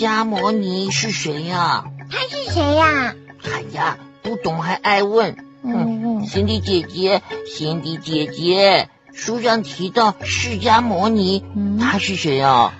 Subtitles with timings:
[0.00, 1.84] 迦摩尼是谁呀？
[2.10, 3.14] 他是谁呀？
[3.44, 5.36] 哎呀，不懂还爱问。
[5.62, 11.44] 嗯，辛迪姐姐，贤弟姐姐，书上提到释迦摩尼，
[11.78, 12.72] 他是谁啊？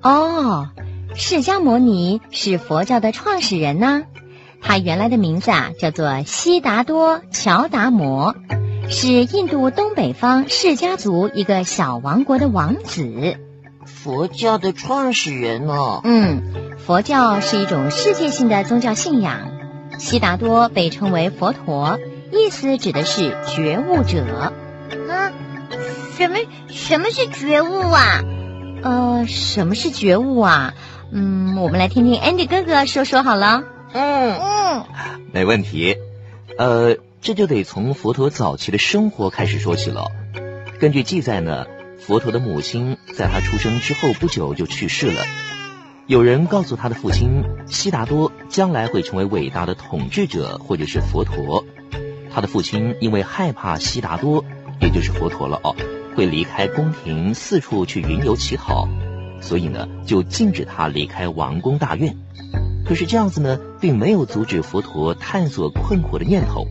[0.00, 0.70] 哦，
[1.14, 4.04] 释迦摩尼是佛教的创始人呢。
[4.62, 8.34] 他原来的名字啊叫做悉达多乔达摩，
[8.88, 13.36] 是印度东北方释迦族一个小王国的王子。
[13.86, 16.00] 佛教的创始人哦。
[16.04, 16.42] 嗯，
[16.78, 19.50] 佛教是一种世界性的宗教信仰。
[19.98, 21.98] 悉达多被称为佛陀。
[22.32, 24.52] 意思指的是觉悟者啊？
[26.16, 28.22] 什么什么是觉悟啊？
[28.82, 30.74] 呃，什么是觉悟啊？
[31.12, 33.64] 嗯，我们来听听 Andy 哥哥说说好了。
[33.92, 34.84] 嗯嗯，
[35.32, 35.96] 没问题。
[36.56, 40.10] 呃，这就得从佛陀早期的生活开始说起了。
[40.80, 41.66] 根据记载呢，
[42.06, 45.22] 佛陀的母亲在他出生之后不久就去世了。
[46.08, 51.64] 有人告诉他的父亲悉达多将来会成为伟大的统治者，或者是佛陀。
[52.34, 54.44] 他的父亲因为害怕悉达多，
[54.80, 55.76] 也就是佛陀了哦，
[56.16, 58.88] 会离开宫廷四处去云游乞讨，
[59.40, 62.16] 所以呢就禁止他离开王宫大院。
[62.84, 66.66] 可是这样子呢，并没有阻止佛陀探索困苦的念头，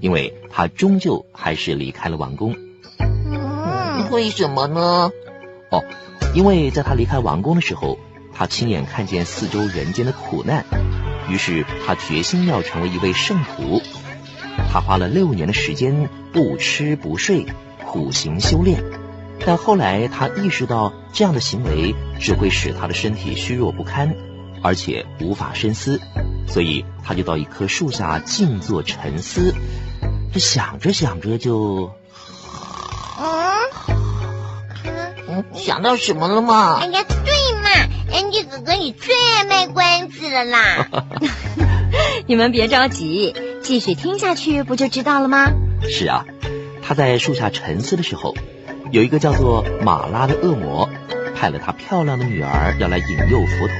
[0.00, 2.54] 因为他终究还是离开了王宫。
[4.10, 5.10] 为什么呢？
[5.70, 5.84] 哦，
[6.34, 7.98] 因为在他离开王宫的时候，
[8.32, 10.64] 他亲眼看见四周人间的苦难，
[11.28, 13.80] 于是他决心要成为一位圣徒。
[14.72, 17.46] 他花了六年的时间不吃不睡，
[17.84, 18.82] 苦行修炼。
[19.44, 24.14] 但后来他意识到这样的行为只会使他的身体虚弱不堪，
[24.62, 26.00] 而且无法深思，
[26.48, 29.54] 所以他就到一棵树下静坐沉思。
[30.32, 31.92] 这想着想着就，
[35.28, 36.78] 嗯，想到什么了吗？
[36.80, 37.68] 哎呀，对嘛
[38.12, 40.88] ，Andy 哥哥你最爱卖关子了啦！
[42.26, 43.34] 你们别着急。
[43.62, 45.50] 继续听下去，不就知道了吗？
[45.90, 46.24] 是啊，
[46.82, 48.34] 他在树下沉思的时候，
[48.92, 50.88] 有一个叫做马拉的恶魔，
[51.34, 53.76] 派了他漂亮的女儿要来引诱佛陀。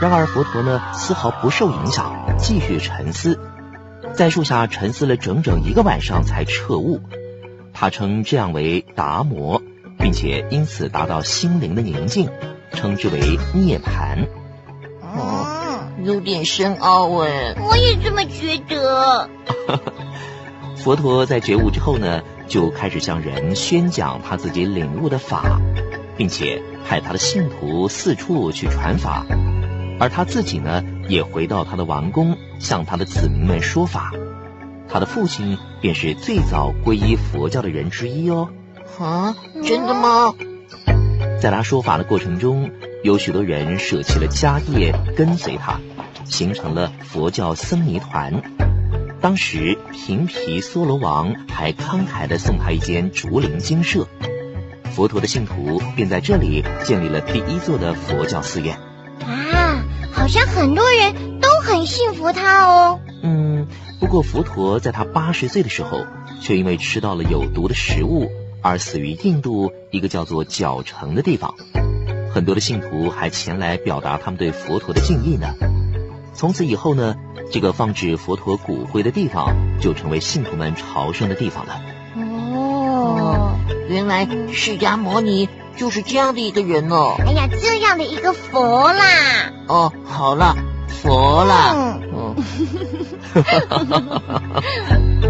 [0.00, 3.38] 然而佛陀呢，丝毫不受影响，继续沉思，
[4.14, 7.00] 在树下沉思了整整一个晚上才彻悟。
[7.72, 9.62] 他称这样为达摩，
[10.00, 12.28] 并且因此达到心灵的宁静，
[12.72, 14.26] 称之为涅槃。
[16.02, 19.28] 有点深奥哎，我也这么觉得。
[20.82, 25.60] 佛陀在觉悟之后呢，就开始向人宣讲他自己领悟的法，
[26.16, 29.26] 并且派他的信徒四处去传法，
[29.98, 34.10] 而他自己呢，也回到他的王宫，向他的子民们说法。
[34.88, 38.48] 他的父亲便是最早皈依佛教的人之一哦。
[38.98, 40.34] 啊，真的吗？
[41.40, 42.70] 在他说法的过程中。
[43.02, 45.80] 有许多人舍弃了家业跟随他，
[46.26, 48.42] 形成了佛教僧尼团。
[49.22, 54.06] 当时平皮梭罗王还慷慨地送他一间竹林精舍，
[54.94, 58.76] 佛陀的信徒便在这里建立了第一座的佛教寺院。
[59.24, 63.00] 啊，好像很多人都很信服他哦。
[63.22, 63.66] 嗯，
[63.98, 66.04] 不过佛陀在他八十岁的时候，
[66.42, 68.30] 却因为吃到了有毒的食物
[68.62, 71.54] 而死于印度一个叫做角城的地方。
[72.32, 75.54] 很多的信徒还前来表达他们对佛陀的敬意呢。
[76.32, 77.16] 从此以后呢，
[77.50, 81.80] 这个放置佛陀骨灰的地方就成为信徒们朝圣的地方了。
[82.16, 87.16] 哦，原来释迦牟尼就是这样的一个人哦。
[87.18, 89.02] 哎呀，这样的一个佛啦。
[89.66, 90.56] 哦，好了，
[90.86, 91.98] 佛啦。
[92.14, 92.36] 嗯。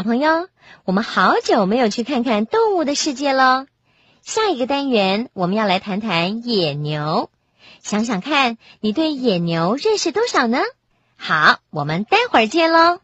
[0.00, 0.48] 小朋友，
[0.86, 3.66] 我们好久没有去看看动物的世界喽。
[4.22, 7.28] 下一个单元我们要来谈谈野牛。
[7.82, 10.60] 想想看，你对野牛认识多少呢？
[11.18, 13.00] 好，我们待会儿见喽。